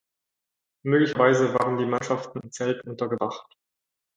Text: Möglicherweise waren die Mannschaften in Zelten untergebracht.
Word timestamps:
Möglicherweise 0.83 1.53
waren 1.53 1.77
die 1.77 1.85
Mannschaften 1.85 2.39
in 2.39 2.51
Zelten 2.51 2.89
untergebracht. 2.89 3.55